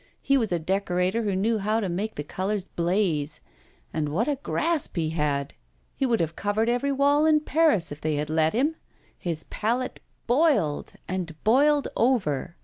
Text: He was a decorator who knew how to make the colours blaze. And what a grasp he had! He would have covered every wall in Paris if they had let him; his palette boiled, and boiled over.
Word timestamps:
He 0.19 0.35
was 0.35 0.51
a 0.51 0.57
decorator 0.57 1.21
who 1.21 1.35
knew 1.35 1.59
how 1.59 1.79
to 1.79 1.87
make 1.87 2.15
the 2.15 2.23
colours 2.23 2.67
blaze. 2.67 3.39
And 3.93 4.09
what 4.09 4.27
a 4.27 4.37
grasp 4.41 4.95
he 4.95 5.11
had! 5.11 5.53
He 5.93 6.07
would 6.07 6.19
have 6.19 6.35
covered 6.35 6.69
every 6.69 6.91
wall 6.91 7.27
in 7.27 7.41
Paris 7.41 7.91
if 7.91 8.01
they 8.01 8.15
had 8.15 8.27
let 8.31 8.53
him; 8.53 8.77
his 9.15 9.43
palette 9.51 9.99
boiled, 10.25 10.93
and 11.07 11.35
boiled 11.43 11.87
over. 11.95 12.55